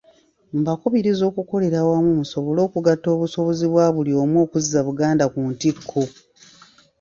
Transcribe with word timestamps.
Mbakubiriza 0.59 1.23
okukolera 1.31 1.77
awamu 1.83 2.11
musobole 2.19 2.59
okugatta 2.67 3.07
obusobozi 3.15 3.65
bwa 3.71 3.87
buli 3.95 4.11
omu 4.21 4.35
okuzza 4.45 4.79
Buganda 4.87 5.25
ku 5.33 5.39
ntikko. 5.51 6.01